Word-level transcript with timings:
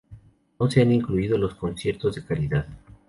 No 0.59 0.67
se 0.71 0.81
han 0.81 0.91
incluido 0.91 1.37
los 1.37 1.53
conciertos 1.53 2.15
de 2.15 2.25
caridad. 2.25 2.65